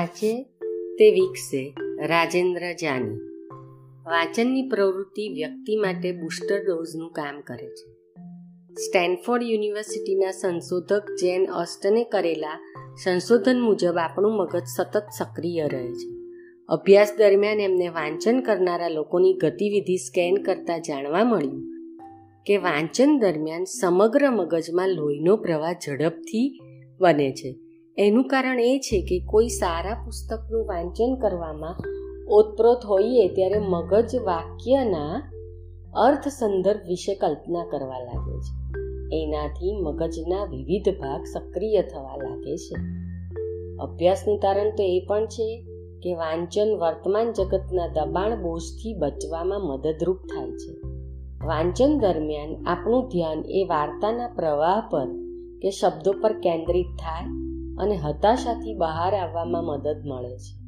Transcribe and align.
વાંચે 0.00 0.42
તે 0.98 1.10
વિકસે 1.10 1.74
રાજેન્દ્ર 2.06 2.72
જાની. 2.72 3.16
વાંચનની 4.06 4.68
પ્રવૃત્તિ 4.68 5.28
વ્યક્તિ 5.28 5.76
માટે 5.76 6.12
બુસ્ટર 6.12 6.64
ડોઝનું 6.64 7.10
કામ 7.10 7.40
કરે 7.40 7.68
છે. 7.68 7.92
સ્ટેનફોર્ડ 8.72 9.42
યુનિવર્સિટીના 9.42 10.30
સંશોધક 10.30 11.02
જેન 11.20 11.50
ઓસ્ટને 11.50 12.04
કરેલા 12.04 12.60
સંશોધન 13.04 13.60
મુજબ 13.60 13.98
આપણું 13.98 14.36
મગજ 14.36 14.62
સતત 14.76 15.02
સક્રિય 15.18 15.68
રહે 15.68 15.88
છે. 15.88 16.08
અભ્યાસ 16.68 17.12
દરમિયાન 17.18 17.60
એમને 17.60 17.88
વાંચન 17.88 18.40
કરનારા 18.40 18.88
લોકોની 18.88 19.34
ગતિવિધિ 19.34 19.96
સ્કેન 19.96 20.34
કરતા 20.36 20.78
જાણવા 20.78 21.24
મળ્યું 21.24 21.62
કે 22.46 22.56
વાંચન 22.56 23.18
દરમિયાન 23.18 23.64
સમગ્ર 23.64 24.30
મગજમાં 24.30 24.88
લોહીનો 24.88 25.36
પ્રવાહ 25.36 25.72
ઝડપથી 25.72 26.60
બને 27.00 27.32
છે. 27.32 27.58
એનું 27.98 28.24
કારણ 28.24 28.60
એ 28.60 28.78
છે 28.78 29.02
કે 29.02 29.24
કોઈ 29.26 29.48
સારા 29.48 29.94
પુસ્તકનું 29.94 30.66
વાંચન 30.66 31.14
કરવામાં 31.14 31.76
ઓતપ્રોત 32.28 32.84
હોઈએ 32.86 33.28
ત્યારે 33.28 33.58
મગજ 33.58 34.16
વાક્યના 34.16 35.32
અર્થ 35.94 36.28
સંદર્ભ 36.28 36.80
વિશે 36.86 37.14
કલ્પના 37.14 37.64
કરવા 37.70 37.98
લાગે 37.98 38.40
છે. 38.40 38.54
એનાથી 39.22 39.80
મગજના 39.80 40.44
વિવિધ 40.44 40.88
ભાગ 40.88 41.24
સક્રિય 41.24 41.82
થવા 41.82 42.16
લાગે 42.16 42.56
છે. 42.56 42.74
અભ્યાસનું 43.76 44.38
તારણ 44.38 44.70
તો 44.70 44.82
એ 44.82 45.06
પણ 45.08 45.26
છે 45.26 45.64
કે 46.02 46.14
વાંચન 46.14 46.78
વર્તમાન 46.78 47.32
જગતના 47.32 47.86
દબાણ 47.86 48.42
બોજથી 48.42 48.94
બચવામાં 48.94 49.60
મદદરૂપ 49.60 50.16
થાય 50.16 50.50
છે. 50.50 50.72
વાંચન 51.46 51.98
દરમિયાન 51.98 52.64
આપણું 52.66 53.08
ધ્યાન 53.08 53.44
એ 53.48 53.64
વાર્તાના 53.64 54.28
પ્રવાહ 54.28 54.80
પર 54.90 55.06
કે 55.62 55.70
શબ્દો 55.70 56.12
પર 56.12 56.32
કેન્દ્રિત 56.32 56.86
થાય 56.86 57.39
અને 57.80 57.96
હતાશાથી 57.96 58.74
બહાર 58.74 59.14
આવવામાં 59.14 59.64
મદદ 59.64 60.02
મળે 60.06 60.38
છે. 60.38 60.60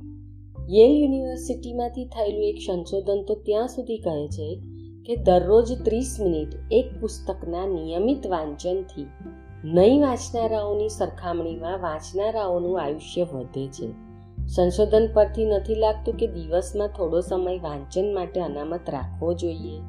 યેલ 0.69 0.93
યુનિવર્સિટીમાંથી 0.97 2.05
થયેલું 2.05 2.45
એક 2.45 2.57
સંશોધન 2.67 3.25
તો 3.29 3.35
ત્યાં 3.35 3.69
સુધી 3.69 3.99
કહે 3.99 4.29
છે 4.29 4.61
કે 5.07 5.17
દરરોજ 5.17 5.85
ત્રીસ 5.85 6.17
મિનિટ 6.21 6.49
એક 6.71 7.01
પુસ્તકના 7.01 7.67
નિયમિત 7.67 8.27
વાંચનથી 8.27 9.07
નહીં 9.65 10.03
વાંચનારાઓની 10.03 10.89
સરખામણીમાં 10.89 11.81
વાંચનારાઓનું 11.81 12.83
આયુષ્ય 12.83 13.27
વધે 13.33 13.67
છે. 13.67 13.89
સંશોધન 14.47 15.09
પરથી 15.15 15.45
નથી 15.45 15.75
લાગતું 15.75 16.15
કે 16.15 16.27
દિવસમાં 16.27 16.89
થોડો 16.89 17.21
સમય 17.21 17.59
વાંચન 17.59 18.15
માટે 18.15 18.41
અનામત 18.41 18.91
રાખવો 18.91 19.35
જોઈએ. 19.35 19.81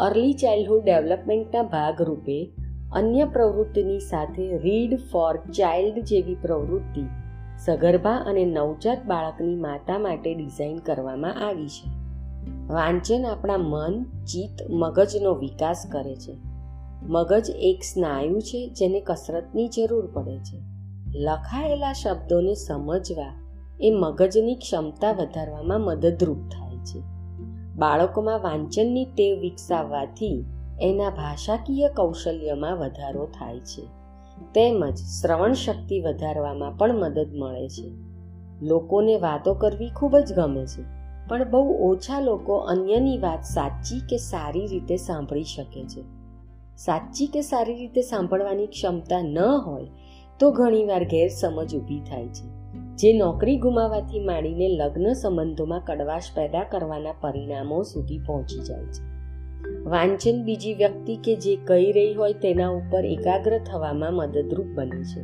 અર્લી 0.00 0.32
ચાઇલ્ડહુડ 0.32 0.84
ડેવલપમેન્ટના 0.84 1.62
ભાગરૂપે 1.62 2.52
અન્ય 2.92 3.24
પ્રવૃત્તિની 3.24 3.98
સાથે 3.98 4.58
રીડ 4.58 4.98
ફોર 5.12 5.36
ચાઇલ્ડ 5.36 6.04
જેવી 6.04 6.34
પ્રવૃત્તિ 6.34 7.04
સગર્ભા 7.64 8.10
અને 8.10 8.44
નવજાત 8.44 9.06
બાળકની 9.06 9.54
માતા 9.54 9.98
માટે 9.98 10.34
ડિઝાઇન 10.34 10.78
કરવામાં 10.78 11.48
આવી 11.48 11.68
છે. 11.68 11.90
વાંચન 12.66 13.26
આપણા 13.26 13.56
મન, 13.56 14.04
ચિત્ત, 14.24 14.70
મગજનો 14.70 15.34
વિકાસ 15.34 15.86
કરે 15.92 16.16
છે. 16.16 16.36
મગજ 17.02 17.50
એક 17.50 17.82
સ્નાયુ 17.82 18.40
છે 18.40 18.68
જેને 18.68 19.00
કસરતની 19.00 19.68
જરૂર 19.68 20.06
પડે 20.06 20.38
છે. 20.38 20.60
લખાયેલા 21.18 21.92
શબ્દોને 21.92 22.54
સમજવા 22.54 23.42
એ 23.80 23.90
મગજની 23.90 24.54
ક્ષમતા 24.54 25.12
વધારવામાં 25.12 25.80
મદદરૂપ 25.80 26.38
થાય 26.38 26.76
છે. 26.76 27.00
બાળકોમાં 27.76 28.42
વાંચનની 28.42 29.04
ટેવ 29.04 29.40
વિકસાવવાથી 29.40 30.44
એના 30.80 31.10
ભાષાકીય 31.10 31.88
કૌશલ્યમાં 31.88 32.76
વધારો 32.76 33.26
થાય 33.26 33.60
છે. 33.60 33.82
તેમજ 34.54 34.96
શ્રવણ 34.96 35.52
શક્તિ 35.52 36.00
વધારવામાં 36.00 36.76
પણ 36.76 36.94
મદદ 36.94 37.28
મળે 37.34 37.68
છે. 37.68 37.90
લોકોને 38.62 39.16
વાતો 39.16 39.54
કરવી 39.54 39.90
ખૂબ 39.96 40.18
જ 40.18 40.32
ગમે 40.32 40.66
છે, 40.66 40.82
પણ 41.28 41.50
બહુ 41.50 41.90
ઓછા 41.90 42.20
લોકો 42.20 42.56
અન્યની 42.56 43.18
વાત 43.18 43.42
સાચી 43.42 44.00
કે 44.00 44.16
સારી 44.16 44.66
રીતે 44.66 44.96
સાંભળી 44.96 45.42
શકે 45.42 45.84
છે. 45.84 46.02
સાચી 46.76 47.26
કે 47.26 47.40
સારી 47.40 47.74
રીતે 47.74 48.02
સાંભળવાની 48.02 48.66
ક્ષમતા 48.66 49.22
ન 49.22 49.38
હોય, 49.38 49.88
તો 50.38 50.50
ઘણીવાર 50.50 51.04
ગેરસમજ 51.04 51.76
ઊભી 51.76 52.00
થાય 52.00 52.26
છે, 52.26 52.46
જે 52.96 53.12
નોકરી 53.12 53.56
ગુમાવવાથી 53.56 54.20
માંડીને 54.20 54.68
લગ્ન 54.68 55.12
સંબંધોમાં 55.12 55.80
કડવાશ 55.80 56.22
પેદા 56.34 56.64
કરવાના 56.64 57.12
પરિણામો 57.20 57.82
સુધી 57.82 58.18
પહોંચી 58.18 58.58
જાય 58.58 58.84
છે. 58.84 59.15
વાંચન 59.64 60.44
બીજી 60.44 60.74
વ્યક્તિ 60.74 61.16
કે 61.16 61.36
જે 61.36 61.56
કહી 61.56 61.92
રહી 61.92 62.14
હોય 62.14 62.32
તેના 62.32 62.68
ઉપર 62.68 63.04
એકાગ્ર 63.04 63.58
થવામાં 63.58 64.14
મદદરૂપ 64.14 64.66
બને 64.66 65.02
છે. 65.02 65.22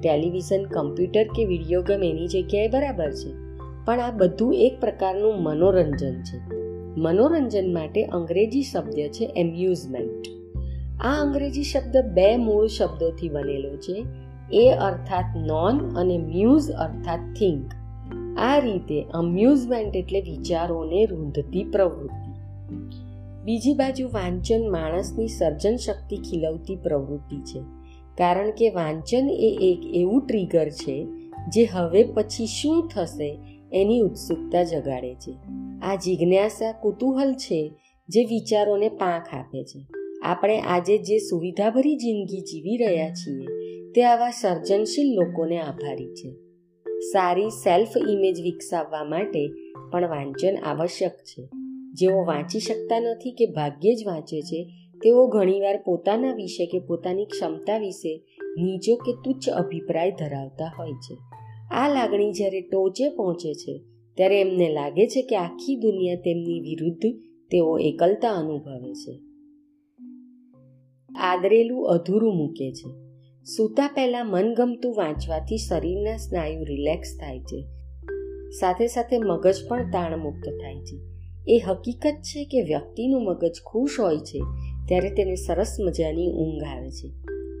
ટેલિવિઝન, 0.00 0.64
કમ્પ્યુટર 0.64 1.26
કે 1.36 1.44
વીડિયો 1.44 1.82
ગેમ 1.82 2.02
એની 2.02 2.26
જગ્યાએ 2.26 2.68
બરાબર 2.68 3.10
છે, 3.10 3.30
પણ 3.84 4.00
આ 4.00 4.10
બધું 4.10 4.54
એક 4.54 4.80
પ્રકારનું 4.80 5.42
મનોરંજન 5.42 6.16
છે. 6.22 6.38
મનોરંજન 6.96 7.74
માટે 7.74 8.04
અંગ્રેજી 8.04 8.62
શબ્દ 8.62 8.92
છે 8.92 9.32
એમ્યુઝમેન્ટ 9.36 10.24
આ 11.00 11.12
અંગ્રેજી 11.22 11.62
શબ્દ 11.62 11.96
બે 11.96 12.36
મૂળ 12.36 12.66
શબ્દોથી 12.66 13.28
બનેલો 13.28 13.76
છે, 13.76 14.04
એ 14.52 14.70
અર્થાત 14.70 15.36
નોન 15.36 15.76
અને 15.96 16.18
મ્યુઝ 16.18 16.70
અર્થાત 16.70 17.20
થિંક 17.38 17.70
આ 18.38 18.58
રીતે 18.58 19.02
અમ્યુઝમેન્ટ 19.02 19.96
એટલે 19.96 20.20
વિચારોને 20.20 21.06
રૂંધતી 21.06 21.64
પ્રવૃત્તિ. 21.64 22.29
બીજી 23.44 23.74
બાજુ 23.74 24.08
વાંચન 24.08 24.70
માણસની 24.70 25.28
સર્જન 25.28 25.76
શક્તિ 25.76 26.16
ખીલવતી 26.16 26.76
પ્રવૃત્તિ 26.76 27.36
છે. 27.36 27.60
કારણ 28.18 28.50
કે 28.50 28.70
વાંચન 28.70 29.28
એ 29.30 29.58
એક 29.60 29.96
એવું 29.96 30.26
ટ્રિગર 30.26 30.68
છે, 30.68 31.06
જે 31.48 31.64
હવે 31.64 32.04
પછી 32.04 32.46
શું 32.46 32.88
થશે 32.94 33.38
એની 33.72 34.00
ઉત્સુકતા 34.00 34.62
જગાડે 34.62 35.14
છે. 35.14 35.36
આ 35.82 35.94
જિજ્ઞાસા 35.94 36.72
કુતૂહલ 36.72 37.34
છે, 37.34 37.72
જે 38.08 38.24
વિચારોને 38.24 38.88
પાંખ 38.88 39.34
આપે 39.34 39.64
છે. 39.64 39.86
આપણે 40.22 40.60
આજે 40.60 40.98
જે 40.98 41.18
સુવિધાભરી 41.18 41.96
જિંદગી 41.96 42.40
જીવી 42.40 42.76
રહ્યા 42.76 43.08
છીએ, 43.08 43.46
તે 43.92 44.04
આવા 44.04 44.30
સર્જનશીલ 44.30 45.14
લોકોને 45.14 45.60
આભારી 45.60 46.14
છે. 46.14 46.32
સારી 47.00 47.50
સેલ્ફ 47.50 47.96
ઇમેજ 48.08 48.42
વિકસાવવા 48.42 49.04
માટે 49.04 49.48
પણ 49.92 50.08
વાંચન 50.08 50.56
આવશ્યક 50.56 51.12
છે. 51.12 51.59
જેઓ 51.92 52.24
વાંચી 52.24 52.60
શકતા 52.60 53.00
નથી 53.00 53.32
કે 53.32 53.46
ભાગ્યે 53.46 53.94
જ 53.94 54.06
વાંચે 54.06 54.40
છે, 54.40 54.64
તેઓ 55.02 55.26
ઘણીવાર 55.26 55.82
પોતાના 55.82 56.34
વિશે 56.34 56.66
કે 56.66 56.78
પોતાની 56.78 57.24
ક્ષમતા 57.24 57.78
વિશે 57.78 58.22
નીચો 58.58 58.96
કે 58.96 59.12
તુચ્છ 59.12 59.48
અભિપ્રાય 59.48 60.10
ધરાવતા 60.10 60.72
હોય 60.78 60.92
છે. 60.92 61.16
આ 61.70 61.88
લાગણી 61.88 62.32
જ્યારે 62.32 62.60
ટોચે 62.60 63.08
પહોંચે 63.08 63.54
છે, 63.54 63.80
ત્યારે 64.16 64.40
એમને 64.40 64.68
લાગે 64.68 65.06
છે 65.06 65.22
કે 65.22 65.36
આખી 65.36 65.76
દુનિયા 65.76 66.14
તેમની 66.14 66.60
વિરુદ્ધ 66.60 67.06
તેઓ 67.50 67.78
એકલતા 67.78 68.30
અનુભવે 68.30 68.94
છે. 68.94 69.20
આદરેલું 71.16 71.88
અધૂરું 71.88 72.36
મૂકે 72.36 72.72
છે. 72.72 72.90
સૂતા 73.56 73.90
પહેલા 73.94 74.24
મનગમતું 74.24 74.94
વાંચવાથી 74.96 75.56
શરીરના 75.56 76.16
સ્નાયુ 76.16 76.64
રિલેક્સ 76.64 77.08
થાય 77.20 77.38
છે. 77.38 77.64
સાથે 78.60 78.86
સાથે 78.86 79.18
મગજ 79.18 79.54
પણ 79.68 79.90
તાણમુક્ત 79.90 80.48
થાય 80.48 80.74
છે. 80.74 81.19
એ 81.50 81.58
હકીકત 81.58 82.16
છે 82.22 82.44
કે 82.44 82.60
વ્યક્તિનું 82.62 83.24
મગજ 83.24 83.56
ખુશ 83.66 84.00
હોય 84.00 84.16
છે, 84.16 84.40
ત્યારે 84.88 85.10
તેને 85.10 85.34
સરસ 85.34 85.76
મજાની 85.80 86.30
ઊંઘ 86.32 86.64
આવે 86.64 86.90
છે. 86.90 87.08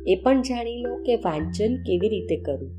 એ 0.06 0.14
પણ 0.22 0.42
જાણી 0.42 0.76
લો 0.76 0.96
કે 0.96 1.16
વાંચન 1.16 1.76
કેવી 1.76 2.08
રીતે 2.08 2.36
કરવું. 2.36 2.70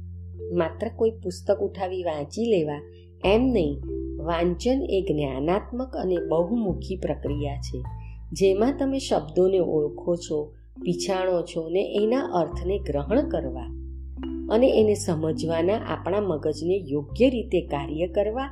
માત્ર 0.58 0.88
કોઈ 0.96 1.12
પુસ્તક 1.12 1.60
ઉઠાવી 1.60 2.04
વાંચી 2.04 2.46
લેવા 2.46 2.82
એમ 3.26 3.42
નહીં, 3.42 3.76
વાંચન 4.24 4.80
એ 4.90 5.02
જ્ઞાનાત્મક 5.02 5.96
અને 5.96 6.18
બહુમુખી 6.30 6.96
પ્રક્રિયા 6.96 7.56
છે, 7.56 7.84
જેમાં 8.34 8.78
તમે 8.80 9.00
શબ્દોને 9.00 9.60
ઓળખો 9.60 10.16
છો, 10.16 10.40
પીછાણો 10.82 11.42
છો 11.42 11.70
ને 11.70 11.84
એના 12.04 12.20
અર્થને 12.20 12.80
ગ્રહણ 12.80 13.30
કરવા. 13.30 13.81
અને 14.50 14.68
એને 14.70 14.94
સમજવાના 14.94 15.74
આપણા 15.74 16.22
મગજને 16.22 16.84
યોગ્ય 16.88 17.30
રીતે 17.30 17.62
કાર્ય 17.62 18.08
કરવા 18.08 18.44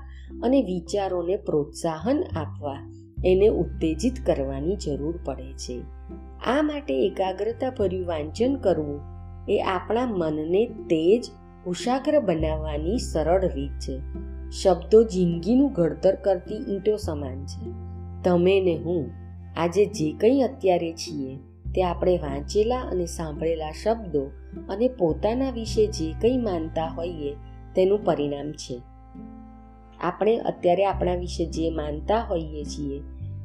અને 0.44 0.62
વિચારોને 0.62 1.36
પ્રોત્સાહન 1.36 2.24
આપવા 2.36 2.94
એને 3.25 3.47
ઉત્તેજિત 3.47 4.13
કરવાની 4.25 4.75
જરૂર 4.75 5.19
પડે 5.25 5.53
છે. 5.53 5.81
આ 6.47 6.62
માટે 6.62 7.07
એકાગ્રતા 7.07 7.69
ભર્યું 7.69 8.07
વાંચન 8.07 8.56
કરવું 8.56 9.01
એ 9.50 9.59
આપણા 9.59 10.06
મનને 10.06 10.65
તેજ 10.65 11.24
ઉષાગ્ર 11.68 12.19
બનાવવાની 12.19 12.97
સરળ 12.97 13.41
રીત 13.45 13.71
છે. 13.71 14.00
શબ્દો 14.50 15.03
જિંદગીનું 15.03 15.71
ઘડતર 15.74 16.15
કરતી 16.15 16.56
ઈંટો 16.56 16.95
સમાન 16.95 17.45
છે. 17.45 17.89
તમે 18.24 18.59
ને 18.59 18.77
હું 18.77 19.12
આજે 19.57 19.86
જે 19.86 20.12
કંઈ 20.12 20.41
અત્યારે 20.41 20.91
છીએ 20.94 21.38
તે 21.75 21.83
આપણે 21.83 22.18
વાંચેલા 22.18 22.80
અને 22.80 23.06
સાંભળેલા 23.06 23.71
શબ્દો 23.71 24.31
અને 24.69 24.88
પોતાના 24.88 25.51
વિશે 25.51 25.88
જે 25.88 26.12
કંઈ 26.12 26.38
માનતા 26.38 26.88
હોઈએ 26.88 27.36
તેનું 27.75 28.06
પરિણામ 28.06 28.51
છે. 28.51 28.81
આપણે 30.00 30.38
અત્યારે 30.38 30.86
આપણા 30.86 31.16
વિશે 31.16 31.45
જે 31.45 31.69
માનતા 31.69 32.19
હોઈએ 32.19 32.63
છીએ 32.63 33.00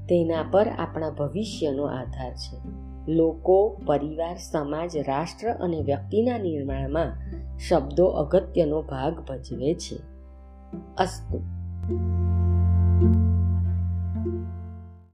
તેના 0.09 0.43
પર 0.50 0.69
આપણા 0.69 1.11
ભવિષ્યનો 1.11 1.85
આધાર 1.85 2.35
છે. 2.35 2.85
લોકો, 3.12 3.81
પરિવાર, 3.87 4.37
સમાજ, 4.37 4.97
રાષ્ટ્ર 4.97 5.49
અને 5.49 5.81
વ્યક્તિના 5.81 6.38
નિર્માણમાં 6.38 7.12
શબ્દો 7.59 8.06
અગત્યનો 8.06 8.82
ભાગ 8.82 9.20
ભજવે 9.20 9.75
છે. 9.75 9.97
અસ્તુ. 10.99 11.41